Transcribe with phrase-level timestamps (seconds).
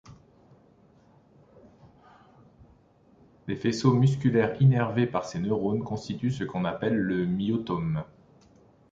[3.45, 8.03] Les faisceaux musculaires innervés par ces neurones constituent ce qu'on appelle le myotome.